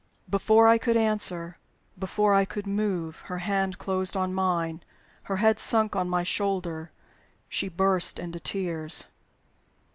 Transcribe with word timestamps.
Before 0.27 0.67
I 0.67 0.79
could 0.79 0.97
answer, 0.97 1.59
before 1.99 2.33
I 2.33 2.43
could 2.43 2.65
move, 2.65 3.19
her 3.27 3.37
hand 3.37 3.77
closed 3.77 4.17
on 4.17 4.33
mine; 4.33 4.81
her 5.25 5.35
head 5.37 5.59
sunk 5.59 5.95
on 5.95 6.09
my 6.09 6.23
shoulder: 6.23 6.91
she 7.47 7.69
burst 7.69 8.17
into 8.17 8.39
tears. 8.39 9.05